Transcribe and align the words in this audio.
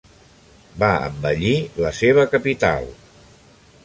Va 0.83 0.87
embellir 1.09 1.51
la 1.85 1.91
seva 1.97 2.23
capital. 2.31 2.89